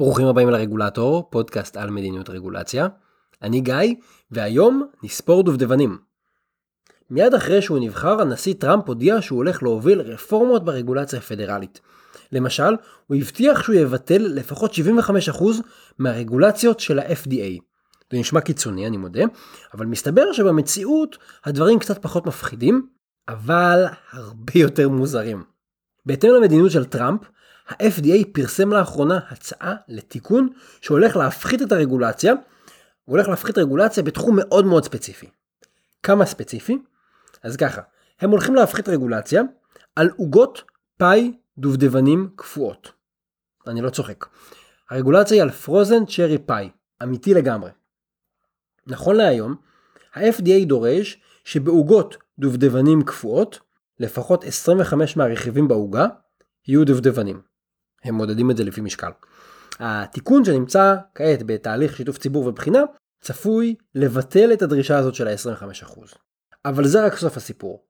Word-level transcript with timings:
ברוכים 0.00 0.26
הבאים 0.26 0.50
לרגולטור, 0.50 1.28
פודקאסט 1.30 1.76
על 1.76 1.90
מדיניות 1.90 2.30
רגולציה. 2.30 2.88
אני 3.42 3.60
גיא, 3.60 3.94
והיום 4.30 4.86
נספור 5.02 5.42
דובדבנים. 5.42 5.98
מיד 7.10 7.34
אחרי 7.34 7.62
שהוא 7.62 7.78
נבחר, 7.78 8.20
הנשיא 8.20 8.54
טראמפ 8.54 8.88
הודיע 8.88 9.22
שהוא 9.22 9.36
הולך 9.36 9.62
להוביל 9.62 10.00
רפורמות 10.00 10.64
ברגולציה 10.64 11.18
הפדרלית. 11.18 11.80
למשל, 12.32 12.76
הוא 13.06 13.16
הבטיח 13.16 13.62
שהוא 13.62 13.76
יבטל 13.76 14.18
לפחות 14.18 14.72
75% 14.72 15.44
מהרגולציות 15.98 16.80
של 16.80 16.98
ה-FDA. 16.98 17.60
זה 18.12 18.18
נשמע 18.18 18.40
קיצוני, 18.40 18.86
אני 18.86 18.96
מודה, 18.96 19.22
אבל 19.74 19.86
מסתבר 19.86 20.32
שבמציאות 20.32 21.18
הדברים 21.44 21.78
קצת 21.78 22.02
פחות 22.02 22.26
מפחידים, 22.26 22.86
אבל 23.28 23.84
הרבה 24.10 24.52
יותר 24.54 24.88
מוזרים. 24.88 25.44
בהתאם 26.06 26.30
למדיניות 26.30 26.70
של 26.70 26.84
טראמפ, 26.84 27.20
ה-FDA 27.70 28.24
פרסם 28.32 28.72
לאחרונה 28.72 29.18
הצעה 29.28 29.74
לתיקון 29.88 30.48
שהולך 30.80 31.16
להפחית 31.16 31.62
את 31.62 31.72
הרגולציה, 31.72 32.32
הוא 32.32 33.16
הולך 33.16 33.28
להפחית 33.28 33.58
רגולציה 33.58 34.02
בתחום 34.02 34.36
מאוד 34.36 34.64
מאוד 34.64 34.84
ספציפי. 34.84 35.26
כמה 36.02 36.26
ספציפי? 36.26 36.78
אז 37.42 37.56
ככה, 37.56 37.80
הם 38.20 38.30
הולכים 38.30 38.54
להפחית 38.54 38.88
רגולציה 38.88 39.42
על 39.96 40.10
עוגות 40.16 40.62
פאי 40.96 41.32
דובדבנים 41.58 42.30
קפואות. 42.36 42.92
אני 43.66 43.80
לא 43.80 43.90
צוחק. 43.90 44.26
הרגולציה 44.90 45.34
היא 45.34 45.42
על 45.42 45.50
פרוזן 45.50 46.06
צ'רי 46.06 46.38
פאי, 46.38 46.70
אמיתי 47.02 47.34
לגמרי. 47.34 47.70
נכון 48.86 49.16
להיום, 49.16 49.56
ה-FDA 50.14 50.66
דורש 50.66 51.20
שבעוגות 51.44 52.16
דובדבנים 52.38 53.02
קפואות, 53.02 53.60
לפחות 54.00 54.44
25 54.44 55.16
מהרכיבים 55.16 55.68
בעוגה 55.68 56.06
יהיו 56.68 56.84
דובדבנים. 56.84 57.49
הם 58.04 58.14
מודדים 58.14 58.50
את 58.50 58.56
זה 58.56 58.64
לפי 58.64 58.80
משקל. 58.80 59.10
התיקון 59.78 60.44
שנמצא 60.44 60.96
כעת 61.14 61.42
בתהליך 61.42 61.96
שיתוף 61.96 62.18
ציבור 62.18 62.46
ובחינה, 62.46 62.82
צפוי 63.20 63.74
לבטל 63.94 64.52
את 64.52 64.62
הדרישה 64.62 64.98
הזאת 64.98 65.14
של 65.14 65.28
ה-25%. 65.28 66.00
אבל 66.64 66.86
זה 66.86 67.04
רק 67.06 67.16
סוף 67.16 67.36
הסיפור. 67.36 67.84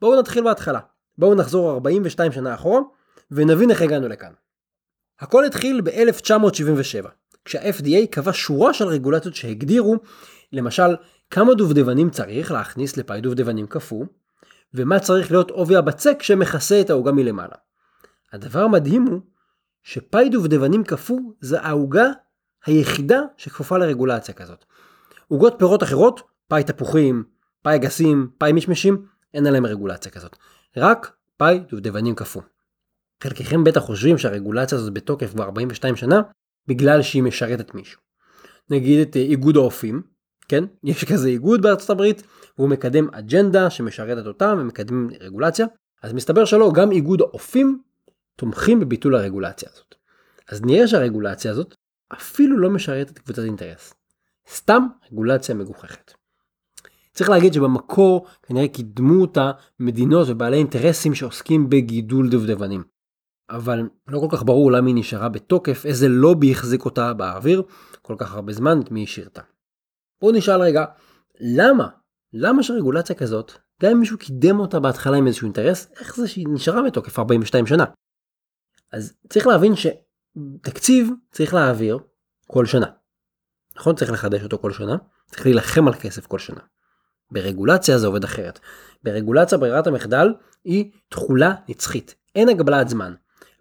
בואו 0.00 0.20
נתחיל 0.20 0.44
בהתחלה. 0.44 0.80
בואו 1.18 1.34
נחזור 1.34 1.70
42 1.70 2.32
שנה 2.32 2.54
אחורה, 2.54 2.80
ונבין 3.30 3.70
איך 3.70 3.82
הגענו 3.82 4.08
לכאן. 4.08 4.32
הכל 5.20 5.44
התחיל 5.44 5.80
ב-1977, 5.80 7.08
כשה-FDA 7.44 8.06
קבע 8.10 8.30
שורה 8.34 8.74
של 8.74 8.84
רגולציות 8.84 9.34
שהגדירו, 9.34 9.96
למשל, 10.52 10.96
כמה 11.30 11.54
דובדבנים 11.54 12.10
צריך 12.10 12.52
להכניס 12.52 12.96
לפאי 12.96 13.20
דובדבנים 13.20 13.66
קפוא, 13.66 14.06
ומה 14.74 15.00
צריך 15.00 15.30
להיות 15.30 15.50
עובי 15.50 15.76
הבצק 15.76 16.22
שמכסה 16.22 16.80
את 16.80 16.90
העוגה 16.90 17.12
מלמעלה. 17.12 17.54
הדבר 18.32 18.60
המדהים 18.60 19.06
הוא 19.06 19.20
שפאי 19.82 20.28
דובדבנים 20.28 20.84
קפוא 20.84 21.20
זה 21.40 21.60
העוגה 21.60 22.06
היחידה 22.66 23.20
שכפופה 23.36 23.78
לרגולציה 23.78 24.34
כזאת. 24.34 24.64
עוגות 25.28 25.54
פירות 25.58 25.82
אחרות, 25.82 26.20
פאי 26.48 26.64
תפוחים, 26.64 27.24
פאי 27.62 27.76
אגסים, 27.76 28.30
פאי 28.38 28.52
משמשים, 28.52 29.06
אין 29.34 29.46
עליהם 29.46 29.66
רגולציה 29.66 30.12
כזאת. 30.12 30.36
רק 30.76 31.12
פאי 31.36 31.58
דובדבנים 31.70 32.14
קפוא. 32.14 32.42
חלקכם 33.22 33.64
בטח 33.64 33.80
חושבים 33.80 34.18
שהרגולציה 34.18 34.78
הזאת 34.78 34.92
בתוקף 34.92 35.30
כבר 35.30 35.44
42 35.44 35.96
שנה, 35.96 36.22
בגלל 36.66 37.02
שהיא 37.02 37.22
משרתת 37.22 37.74
מישהו. 37.74 38.00
נגיד 38.70 39.08
את 39.08 39.16
אה, 39.16 39.20
איגוד 39.20 39.56
האופים, 39.56 40.02
כן? 40.48 40.64
יש 40.84 41.04
כזה 41.04 41.28
איגוד 41.28 41.62
בארצות 41.62 41.90
הברית, 41.90 42.22
והוא 42.58 42.68
מקדם 42.68 43.08
אג'נדה 43.12 43.70
שמשרתת 43.70 44.26
אותם 44.26 44.56
ומקדם 44.60 45.08
רגולציה. 45.20 45.66
אז 46.02 46.12
מסתבר 46.12 46.44
שלא, 46.44 46.72
גם 46.74 46.92
איגוד 46.92 47.20
האופים 47.20 47.82
תומכים 48.42 48.80
בביטול 48.80 49.14
הרגולציה 49.14 49.68
הזאת. 49.72 49.94
אז 50.48 50.62
נראה 50.62 50.88
שהרגולציה 50.88 51.50
הזאת 51.50 51.74
אפילו 52.12 52.58
לא 52.58 52.70
משרתת 52.70 53.18
קבוצת 53.18 53.42
אינטרס. 53.42 53.94
סתם 54.50 54.86
רגולציה 55.12 55.54
מגוחכת. 55.54 56.12
צריך 57.12 57.30
להגיד 57.30 57.52
שבמקור 57.52 58.26
כנראה 58.42 58.68
קידמו 58.68 59.20
אותה 59.20 59.50
מדינות 59.80 60.28
ובעלי 60.30 60.56
אינטרסים 60.56 61.14
שעוסקים 61.14 61.68
בגידול 61.68 62.28
דובדבנים. 62.28 62.82
אבל 63.50 63.88
לא 64.08 64.20
כל 64.20 64.36
כך 64.36 64.42
ברור 64.42 64.72
למה 64.72 64.86
היא 64.86 64.96
נשארה 64.96 65.28
בתוקף, 65.28 65.86
איזה 65.86 66.08
לובי 66.08 66.52
החזיק 66.52 66.84
אותה 66.84 67.12
באוויר 67.12 67.62
כל 68.02 68.14
כך 68.18 68.34
הרבה 68.34 68.52
זמן, 68.52 68.80
את 68.80 68.90
מי 68.90 69.00
היא 69.00 69.06
שירתה. 69.06 69.42
בואו 70.20 70.32
נשאל 70.32 70.60
רגע, 70.60 70.84
למה? 71.40 71.88
למה 72.32 72.62
שרגולציה 72.62 73.16
כזאת, 73.16 73.52
גם 73.82 73.90
אם 73.90 74.00
מישהו 74.00 74.18
קידם 74.18 74.60
אותה 74.60 74.80
בהתחלה 74.80 75.16
עם 75.16 75.26
איזשהו 75.26 75.44
אינטרס, 75.44 75.90
איך 76.00 76.16
זה 76.16 76.28
שהיא 76.28 76.46
נשארה 76.50 76.82
בתוקף 76.82 77.18
42 77.18 77.66
שנה? 77.66 77.84
אז 78.92 79.12
צריך 79.28 79.46
להבין 79.46 79.72
שתקציב 79.76 81.10
צריך 81.32 81.54
להעביר 81.54 81.98
כל 82.46 82.66
שנה. 82.66 82.86
נכון? 83.76 83.96
צריך 83.96 84.12
לחדש 84.12 84.42
אותו 84.42 84.58
כל 84.58 84.72
שנה, 84.72 84.96
צריך 85.30 85.46
להילחם 85.46 85.88
על 85.88 85.94
כסף 85.94 86.26
כל 86.26 86.38
שנה. 86.38 86.60
ברגולציה 87.30 87.98
זה 87.98 88.06
עובד 88.06 88.24
אחרת. 88.24 88.58
ברגולציה 89.02 89.58
ברירת 89.58 89.86
המחדל 89.86 90.28
היא 90.64 90.90
תכולה 91.08 91.54
נצחית, 91.68 92.14
אין 92.34 92.48
הגבלת 92.48 92.88
זמן. 92.88 93.14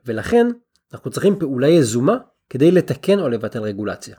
ולכן 0.06 0.48
אנחנו 0.94 1.12
צריכים 1.12 1.40
פעולה 1.40 1.68
יזומה 1.68 2.18
כדי 2.50 2.72
לתקן 2.72 3.20
או 3.20 3.30
לבטל 3.30 3.62
רגולציה. 3.62 4.16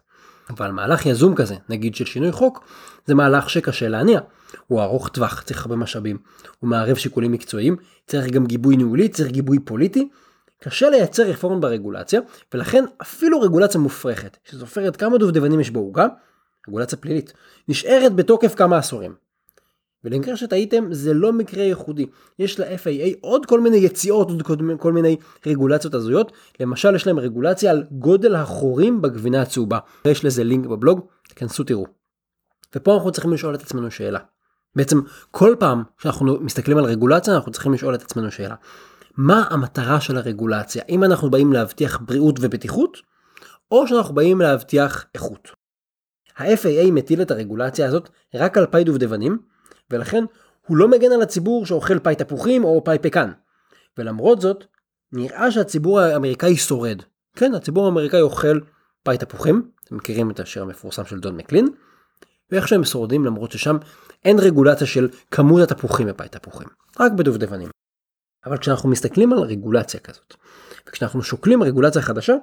אבל 0.50 0.70
מהלך 0.70 1.06
יזום 1.06 1.34
כזה, 1.34 1.54
נגיד 1.68 1.94
של 1.94 2.04
שינוי 2.04 2.32
חוק, 2.32 2.64
זה 3.06 3.14
מהלך 3.14 3.50
שקשה 3.50 3.88
להניע. 3.88 4.20
הוא 4.66 4.82
ארוך 4.82 5.08
טווח, 5.08 5.42
צריך 5.42 5.62
הרבה 5.62 5.76
משאבים, 5.76 6.18
הוא 6.58 6.70
מערב 6.70 6.96
שיקולים 6.96 7.32
מקצועיים, 7.32 7.76
צריך 8.06 8.26
גם 8.26 8.46
גיבוי 8.46 8.76
ניהולי, 8.76 9.08
צריך 9.08 9.30
גיבוי 9.30 9.58
פוליטי, 9.58 10.08
קשה 10.62 10.90
לייצר 10.90 11.22
רפורמה 11.22 11.60
ברגולציה, 11.60 12.20
ולכן 12.54 12.84
אפילו 13.02 13.40
רגולציה 13.40 13.80
מופרכת, 13.80 14.36
שסופרת 14.44 14.96
כמה 14.96 15.18
דובדבנים 15.18 15.60
יש 15.60 15.70
בעוגה, 15.70 16.06
רגולציה 16.68 16.98
פלילית, 16.98 17.32
נשארת 17.68 18.14
בתוקף 18.14 18.54
כמה 18.54 18.78
עשורים. 18.78 19.14
ולמקרה 20.04 20.36
שטעיתם, 20.36 20.92
זה 20.92 21.14
לא 21.14 21.32
מקרה 21.32 21.62
ייחודי. 21.62 22.06
יש 22.38 22.60
ל-FAA 22.60 23.16
עוד 23.20 23.46
כל 23.46 23.60
מיני 23.60 23.76
יציאות, 23.76 24.28
עוד 24.30 24.42
כל 24.78 24.92
מיני 24.92 25.16
רגולציות 25.46 25.94
הזויות. 25.94 26.32
למשל, 26.60 26.94
יש 26.94 27.06
להם 27.06 27.18
רגולציה 27.18 27.70
על 27.70 27.84
גודל 27.90 28.34
החורים 28.34 29.02
בגבינה 29.02 29.42
הצהובה. 29.42 29.78
יש 30.04 30.24
לזה 30.24 30.44
לינק 30.44 30.66
בבלוג, 30.66 31.00
תכנסו 31.28 31.64
תראו. 31.64 31.86
ופה 32.76 32.94
אנחנו 32.94 33.12
צריכים 33.12 33.32
לשאול 33.32 33.54
את 33.54 33.62
עצמנו 33.62 33.90
שאלה. 33.90 34.18
בעצם, 34.76 35.00
כל 35.30 35.56
פעם 35.58 35.82
שאנחנו 35.98 36.40
מסתכלים 36.40 36.78
על 36.78 36.84
רגולציה, 36.84 37.34
אנחנו 37.34 37.52
צריכים 37.52 37.72
לשאול 37.72 37.94
את 37.94 38.02
עצמנו 38.02 38.30
שאלה. 38.30 38.54
מה 39.16 39.44
המטרה 39.50 40.00
של 40.00 40.16
הרגולציה? 40.16 40.82
אם 40.88 41.04
אנחנו 41.04 41.30
באים 41.30 41.52
להבטיח 41.52 42.00
בריאות 42.00 42.36
ובטיחות, 42.40 42.98
או 43.70 43.88
שאנחנו 43.88 44.14
באים 44.14 44.40
להבטיח 44.40 45.06
איכות. 45.14 45.48
ה-FAA 46.36 46.90
מטיל 46.92 47.22
את 47.22 47.30
הרגולציה 47.30 47.86
הזאת 47.86 48.08
רק 48.34 48.58
על 48.58 48.66
פאי 48.66 48.84
דובדבנים, 48.84 49.38
ולכן 49.90 50.24
הוא 50.66 50.76
לא 50.76 50.88
מגן 50.88 51.12
על 51.12 51.22
הציבור 51.22 51.66
שאוכל 51.66 51.98
פאי 51.98 52.14
תפוחים 52.14 52.64
או 52.64 52.84
פאי 52.84 52.98
פקן. 52.98 53.30
ולמרות 53.98 54.40
זאת, 54.40 54.64
נראה 55.12 55.50
שהציבור 55.50 56.00
האמריקאי 56.00 56.56
שורד. 56.56 57.02
כן, 57.36 57.54
הציבור 57.54 57.84
האמריקאי 57.84 58.20
אוכל 58.20 58.60
פאי 59.02 59.18
תפוחים, 59.18 59.70
אתם 59.84 59.96
מכירים 59.96 60.30
את 60.30 60.40
השיר 60.40 60.62
המפורסם 60.62 61.04
של 61.04 61.20
דון 61.20 61.36
מקלין, 61.36 61.68
ואיך 62.50 62.68
שהם 62.68 62.84
שורדים 62.84 63.24
למרות 63.24 63.52
ששם 63.52 63.76
אין 64.24 64.38
רגולציה 64.38 64.86
של 64.86 65.08
כמות 65.30 65.70
התפוחים 65.70 66.06
בפאי 66.06 66.28
תפוחים, 66.28 66.68
רק 67.00 67.12
בדובדבנים. 67.12 67.71
אבל 68.46 68.56
כשאנחנו 68.58 68.88
מסתכלים 68.88 69.32
על 69.32 69.38
רגולציה 69.38 70.00
כזאת, 70.00 70.34
וכשאנחנו 70.88 71.22
שוקלים 71.22 71.62
רגולציה 71.62 72.02
חדשה, 72.02 72.34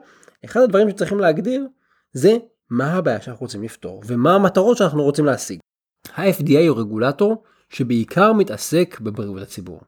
אחד 0.46 0.62
הדברים 0.62 0.90
שצריכים 0.90 1.20
להגדיר 1.20 1.68
זה 2.14 2.38
מה 2.70 2.94
הבעיה 2.94 3.22
שאנחנו 3.22 3.44
רוצים 3.44 3.64
לפתור, 3.64 4.04
ומה 4.08 4.36
המטרות 4.36 4.78
שאנחנו 4.78 5.04
רוצים 5.04 5.26
להשיג. 5.26 5.60
ה-FDA 6.16 6.68
הוא 6.70 6.80
רגולטור 6.80 7.44
שבעיקר 7.70 8.34
מתעסק 8.34 9.00
בבריאות 9.02 9.42
הציבור. 9.42 9.82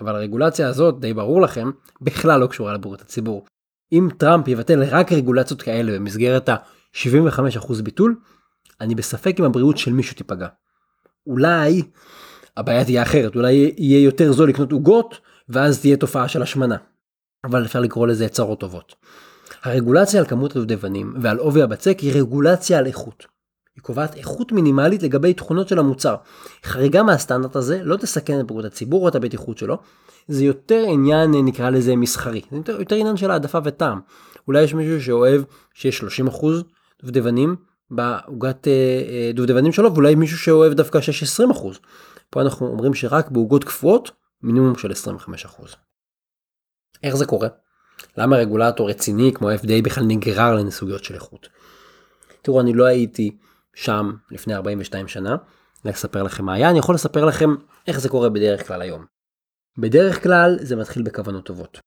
אבל 0.00 0.14
הרגולציה 0.14 0.68
הזאת, 0.68 1.00
די 1.00 1.14
ברור 1.14 1.42
לכם, 1.42 1.70
בכלל 2.00 2.40
לא 2.40 2.46
קשורה 2.46 2.74
לבריאות 2.74 3.00
הציבור. 3.00 3.46
אם 3.92 4.08
טראמפ 4.18 4.48
יבטל 4.48 4.82
רק 4.82 5.12
רגולציות 5.12 5.62
כאלה 5.62 5.92
במסגרת 5.92 6.48
ה-75% 6.48 7.82
ביטול, 7.82 8.16
אני 8.80 8.94
בספק 8.94 9.36
אם 9.40 9.44
הבריאות 9.44 9.78
של 9.78 9.92
מישהו 9.92 10.16
תיפגע. 10.16 10.48
אולי 11.26 11.82
הבעיה 12.56 12.84
תהיה 12.84 13.02
אחרת, 13.02 13.36
אולי 13.36 13.74
יהיה 13.78 14.04
יותר 14.04 14.32
זול 14.32 14.48
לקנות 14.48 14.72
עוגות, 14.72 15.20
ואז 15.50 15.80
תהיה 15.80 15.96
תופעה 15.96 16.28
של 16.28 16.42
השמנה. 16.42 16.76
אבל 17.44 17.64
אפשר 17.64 17.80
לקרוא 17.80 18.06
לזה 18.06 18.28
צרות 18.28 18.60
טובות. 18.60 18.94
הרגולציה 19.62 20.20
על 20.20 20.26
כמות 20.26 20.50
הדובדבנים 20.50 21.14
ועל 21.20 21.38
עובי 21.38 21.62
הבצק 21.62 21.98
היא 22.00 22.12
רגולציה 22.12 22.78
על 22.78 22.86
איכות. 22.86 23.26
היא 23.76 23.82
קובעת 23.82 24.16
איכות 24.16 24.52
מינימלית 24.52 25.02
לגבי 25.02 25.34
תכונות 25.34 25.68
של 25.68 25.78
המוצר. 25.78 26.16
חריגה 26.64 27.02
מהסטנדרט 27.02 27.56
הזה 27.56 27.80
לא 27.82 27.96
תסכן 27.96 28.40
את 28.40 28.46
בריאות 28.46 28.64
הציבור 28.64 29.02
או 29.02 29.08
את 29.08 29.14
הבטיחות 29.14 29.58
שלו, 29.58 29.78
זה 30.28 30.44
יותר 30.44 30.84
עניין 30.88 31.30
נקרא 31.44 31.70
לזה 31.70 31.96
מסחרי, 31.96 32.40
זה 32.50 32.56
יותר, 32.56 32.80
יותר 32.80 32.96
עניין 32.96 33.16
של 33.16 33.30
העדפה 33.30 33.58
וטעם. 33.64 34.00
אולי 34.48 34.62
יש 34.62 34.74
מישהו 34.74 35.02
שאוהב 35.02 35.42
שיש 35.74 36.04
30% 36.28 36.46
דובדבנים 37.02 37.56
בעוגת 37.90 38.68
אה, 38.68 38.72
אה, 38.72 39.30
דובדבנים 39.34 39.72
שלו, 39.72 39.94
ואולי 39.94 40.14
מישהו 40.14 40.38
שאוהב 40.38 40.72
דווקא 40.72 41.00
שיש 41.00 41.40
20%. 41.40 41.44
פה 42.30 42.42
אנחנו 42.42 42.66
אומרים 42.66 42.94
שרק 42.94 43.30
בעוגות 43.30 43.64
קפואות 43.64 44.10
מינימום 44.42 44.78
של 44.78 44.90
25%. 44.90 45.76
איך 47.02 47.16
זה 47.16 47.26
קורה? 47.26 47.48
למה 48.16 48.36
רגולטור 48.36 48.90
רציני 48.90 49.32
כמו 49.34 49.52
FDA 49.52 49.82
בכלל 49.84 50.04
נגרר 50.06 50.54
לנסוגיות 50.54 51.04
של 51.04 51.14
איכות? 51.14 51.48
תראו, 52.42 52.60
אני 52.60 52.72
לא 52.72 52.84
הייתי 52.84 53.36
שם 53.74 54.12
לפני 54.30 54.54
42 54.54 55.08
שנה, 55.08 55.36
לספר 55.84 56.22
לכם 56.22 56.44
מה 56.44 56.54
היה, 56.54 56.70
אני 56.70 56.78
יכול 56.78 56.94
לספר 56.94 57.24
לכם 57.24 57.50
איך 57.86 58.00
זה 58.00 58.08
קורה 58.08 58.28
בדרך 58.28 58.66
כלל 58.66 58.82
היום. 58.82 59.04
בדרך 59.78 60.22
כלל 60.22 60.58
זה 60.60 60.76
מתחיל 60.76 61.02
בכוונות 61.02 61.44
טובות. 61.46 61.80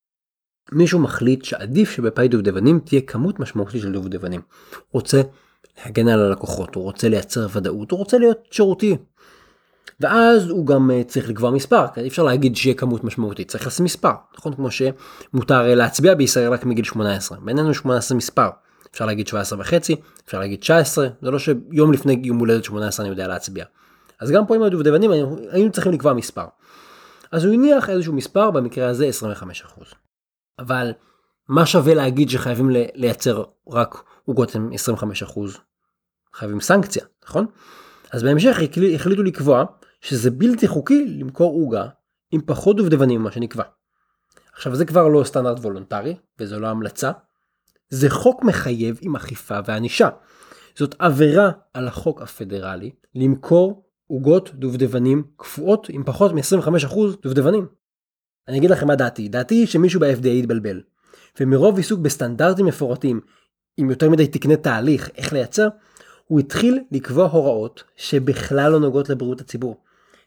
מישהו 0.71 1.00
מחליט 1.00 1.44
שעדיף 1.44 1.91
שבפאי 1.91 2.27
דובדבנים 2.27 2.79
תהיה 2.79 3.01
כמות 3.01 3.39
משמעותית 3.39 3.81
של 3.81 3.91
דובדבנים. 3.91 4.41
רוצה 4.91 5.21
להגן 5.77 6.07
על 6.07 6.19
הלקוחות, 6.19 6.75
הוא 6.75 6.83
רוצה 6.83 7.09
לייצר 7.09 7.47
ודאות, 7.53 7.91
הוא 7.91 8.00
רוצה 8.00 8.17
להיות 8.17 8.47
שירותי. 8.51 8.97
ואז 10.03 10.50
הוא 10.50 10.65
גם 10.65 10.91
אה, 10.91 11.03
צריך 11.03 11.29
לקבוע 11.29 11.51
מספר, 11.51 11.85
כי 11.94 12.01
אי 12.01 12.07
אפשר 12.07 12.23
להגיד 12.23 12.55
שיהיה 12.55 12.75
כמות 12.75 13.03
משמעותית, 13.03 13.47
צריך 13.47 13.67
לשים 13.67 13.85
מספר, 13.85 14.13
נכון? 14.38 14.53
כמו 14.53 14.67
שמותר 14.71 15.69
אה, 15.69 15.75
להצביע 15.75 16.13
בישראל 16.13 16.53
רק 16.53 16.65
מגיל 16.65 16.85
18, 16.85 17.38
בינינו 17.41 17.73
18 17.73 18.17
מספר. 18.17 18.50
אפשר 18.91 19.05
להגיד 19.05 19.27
17 19.27 19.59
וחצי, 19.59 19.95
אפשר 20.25 20.39
להגיד 20.39 20.59
19, 20.59 21.07
זה 21.21 21.31
לא 21.31 21.39
שיום 21.39 21.94
לפני 21.94 22.21
יום 22.23 22.38
הולדת 22.38 22.63
18 22.63 23.03
אני 23.03 23.09
יודע 23.09 23.27
להצביע. 23.27 23.65
אז 24.19 24.31
גם 24.31 24.45
פה 24.47 24.55
עם 24.55 24.63
הדובדבנים 24.63 25.11
היינו 25.51 25.71
צריכים 25.71 25.91
לקבוע 25.94 26.13
מספר. 26.13 26.45
אז 27.31 27.45
הוא 27.45 27.53
הניח 27.53 27.89
איזשהו 27.89 28.13
מספר, 28.13 28.51
במקרה 28.51 28.88
הזה 28.88 29.09
25%. 29.79 29.83
אבל 30.59 30.91
מה 31.50 31.65
שווה 31.65 31.94
להגיד 31.94 32.29
שחייבים 32.29 32.69
לייצר 32.95 33.44
רק 33.69 34.03
עוגות 34.25 34.55
עם 34.55 34.69
25%? 35.25 35.39
חייבים 36.33 36.61
סנקציה, 36.61 37.03
נכון? 37.25 37.45
אז 38.11 38.23
בהמשך 38.23 38.59
החליטו 38.95 39.23
לקבוע 39.23 39.65
שזה 40.03 40.31
בלתי 40.31 40.67
חוקי 40.67 41.05
למכור 41.05 41.53
עוגה 41.53 41.88
עם 42.31 42.41
פחות 42.45 42.77
דובדבנים 42.77 43.21
ממה 43.21 43.31
שנקבע. 43.31 43.63
עכשיו 44.53 44.75
זה 44.75 44.85
כבר 44.85 45.07
לא 45.07 45.23
סטנדרט 45.23 45.59
וולונטרי, 45.59 46.15
וזו 46.39 46.59
לא 46.59 46.67
המלצה, 46.67 47.11
זה 47.89 48.09
חוק 48.09 48.44
מחייב 48.44 49.00
עם 49.01 49.15
אכיפה 49.15 49.59
וענישה. 49.65 50.09
זאת 50.75 50.95
עבירה 51.00 51.51
על 51.73 51.88
החוק 51.88 52.21
הפדרלי 52.21 52.91
למכור 53.15 53.85
עוגות 54.07 54.51
דובדבנים 54.53 55.23
קפואות 55.35 55.88
עם 55.89 56.03
פחות 56.03 56.31
מ-25% 56.31 56.95
דובדבנים. 57.23 57.67
אני 58.47 58.57
אגיד 58.57 58.69
לכם 58.69 58.88
מה 58.88 58.95
דעתי, 58.95 59.27
דעתי 59.27 59.55
היא 59.55 59.67
שמישהו 59.67 60.00
ב-FDA 60.00 60.27
יתבלבל. 60.27 60.81
ומרוב 61.39 61.77
עיסוק 61.77 62.00
בסטנדרטים 62.00 62.65
מפורטים, 62.65 63.21
עם 63.77 63.89
יותר 63.89 64.09
מדי 64.09 64.27
תקני 64.27 64.57
תהליך 64.57 65.09
איך 65.17 65.33
לייצר, 65.33 65.67
הוא 66.25 66.39
התחיל 66.39 66.79
לקבוע 66.91 67.25
הוראות 67.25 67.83
שבכלל 67.95 68.71
לא 68.71 68.79
נוגעות 68.79 69.09
לבריאות 69.09 69.41
הציבור. 69.41 69.83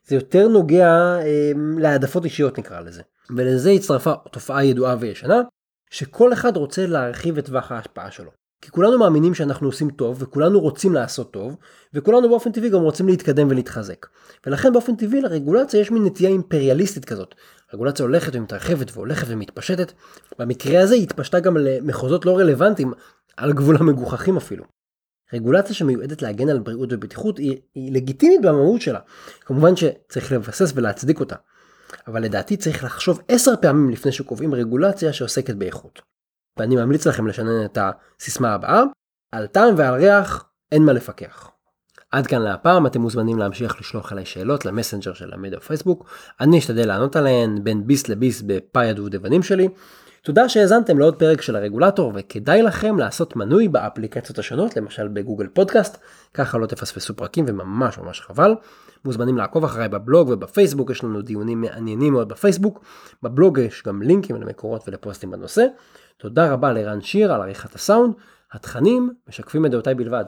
זה 0.09 0.15
יותר 0.15 0.49
נוגע 0.49 0.89
אה, 1.21 1.53
להעדפות 1.79 2.25
אישיות 2.25 2.59
נקרא 2.59 2.81
לזה. 2.81 3.03
ולזה 3.37 3.71
הצטרפה 3.71 4.13
תופעה 4.33 4.65
ידועה 4.65 4.97
וישנה, 5.01 5.41
שכל 5.91 6.33
אחד 6.33 6.57
רוצה 6.57 6.87
להרחיב 6.87 7.39
את 7.39 7.47
טווח 7.47 7.73
ההשפעה 7.73 8.11
שלו. 8.11 8.31
כי 8.63 8.71
כולנו 8.71 8.99
מאמינים 8.99 9.35
שאנחנו 9.35 9.69
עושים 9.69 9.91
טוב, 9.91 10.23
וכולנו 10.23 10.61
רוצים 10.61 10.95
לעשות 10.95 11.33
טוב, 11.33 11.57
וכולנו 11.95 12.29
באופן 12.29 12.53
טבעי 12.53 12.71
גם 12.71 12.81
רוצים 12.81 13.09
להתקדם 13.09 13.49
ולהתחזק. 13.51 14.07
ולכן 14.47 14.73
באופן 14.73 14.97
טבעי 14.97 15.21
לרגולציה 15.21 15.81
יש 15.81 15.91
מין 15.91 16.05
נטייה 16.05 16.31
אימפריאליסטית 16.31 17.05
כזאת. 17.05 17.35
רגולציה 17.75 18.05
הולכת 18.05 18.35
ומתרחבת 18.35 18.91
והולכת 18.93 19.27
ומתפשטת. 19.31 19.93
במקרה 20.39 20.81
הזה 20.81 20.95
היא 20.95 21.03
התפשטה 21.03 21.41
גם 21.41 21.57
למחוזות 21.57 22.27
לא 22.27 22.39
רלוונטיים, 22.39 22.93
על 23.37 23.53
גבול 23.53 23.77
המגוחכים 23.77 24.37
אפילו. 24.37 24.65
רגולציה 25.33 25.75
שמיועדת 25.75 26.23
להגן 26.23 26.49
על 26.49 26.59
בריאות 26.59 26.93
ובטיחות 26.93 27.39
היא, 27.39 27.57
היא 27.75 27.93
לגיטימית 27.93 28.43
במהות 28.43 28.81
שלה. 28.81 29.01
כמובן 29.41 29.77
שצריך 29.77 30.33
לבסס 30.33 30.73
ולהצדיק 30.75 31.21
אותה. 31.21 31.37
אבל 32.07 32.23
לדעתי 32.23 32.57
צריך 32.57 32.85
לחשוב 32.85 33.21
עשר 33.29 33.55
פעמים 33.61 33.91
לפני 33.91 34.13
שקובעים 34.13 34.55
רגולציה 34.55 35.13
שעוסקת 35.13 35.55
באיכות. 35.55 36.03
ואני 36.57 36.77
ממליץ 36.77 37.07
לכם 37.07 37.27
לשנן 37.27 37.65
את 37.65 37.79
הסיסמה 37.81 38.55
הבאה, 38.55 38.83
על 39.33 39.47
טעם 39.47 39.75
ועל 39.77 39.95
ריח 39.95 40.45
אין 40.73 40.83
מה 40.83 40.93
לפקח. 40.93 41.51
עד 42.11 42.27
כאן 42.27 42.43
להפעם, 42.43 42.87
אתם 42.87 43.01
מוזמנים 43.01 43.39
להמשיך 43.39 43.81
לשלוח 43.81 44.13
אליי 44.13 44.25
שאלות 44.25 44.65
למסנג'ר 44.65 45.15
של 45.15 45.33
המדיה 45.33 45.61
פייסבוק, 45.61 46.11
אני 46.41 46.59
אשתדל 46.59 46.89
לענות 46.89 47.17
עליהן 47.17 47.65
בין 47.65 47.87
ביס 47.87 48.09
לביס 48.09 48.43
בפאי 48.43 48.89
הדובדבנים 48.89 49.43
שלי. 49.43 49.69
תודה 50.27 50.49
שהאזנתם 50.49 50.99
לעוד 50.99 51.19
פרק 51.19 51.41
של 51.41 51.57
הרגולטור 51.57 52.13
וכדאי 52.15 52.63
לכם 52.63 52.99
לעשות 52.99 53.37
מנוי 53.37 53.69
באפליקציות 53.69 54.39
השונות, 54.39 54.77
למשל 54.77 55.09
בגוגל 55.09 55.47
פודקאסט, 55.47 55.99
ככה 56.35 56.59
לא 56.59 56.67
תפספסו 56.67 57.17
פרקים 57.17 57.45
וממש 57.49 57.99
ממש 57.99 58.21
חבל. 58.21 58.55
מוזמנים 59.05 59.37
לעקוב 59.37 59.65
אחריי 59.65 59.89
בבלוג 59.89 60.29
ובפייסבוק, 60.29 60.91
יש 60.91 61.05
לנו 61.05 61.23
דיונים 61.23 61.61
מעניינים 61.61 62.13
מאוד 62.13 62.29
בפייסבוק. 62.29 62.85
בבלוג 63.23 63.59
יש 63.59 63.83
גם 63.87 64.03
לינקים 64.03 64.37
למקורות 64.37 64.89
ולפוסטים 64.89 65.31
בנושא. 65.31 65.67
תודה 66.17 66.53
רבה 66.53 66.73
לרן 66.73 67.01
שיר 67.01 67.33
על 67.33 67.43
עריכת 67.43 67.75
הסאונד, 67.75 68.15
התכנים 68.53 69.11
משקפים 69.29 69.67
את 69.67 69.71
דעותיי 69.71 69.95
בלבד. 69.95 70.25